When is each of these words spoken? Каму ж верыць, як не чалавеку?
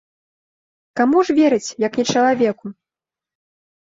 Каму 0.99 1.17
ж 1.27 1.35
верыць, 1.41 1.75
як 1.87 1.99
не 2.01 2.05
чалавеку? 2.13 2.65